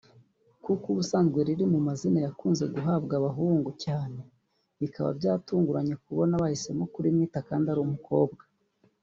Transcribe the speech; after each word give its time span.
kuko 0.63 0.85
ubusanzwe 0.93 1.39
riri 1.47 1.65
mu 1.73 1.79
mazina 1.87 2.19
yakunze 2.25 2.63
guhabwa 2.73 3.13
abahungu 3.19 3.69
cyane 3.83 4.19
bikaba 4.79 5.09
byatunguranye 5.19 5.95
kubona 6.03 6.33
bahisemo 6.41 6.83
kurimwita 6.93 7.39
kandi 7.47 7.65
ari 7.69 7.81
umukobwa 7.87 8.41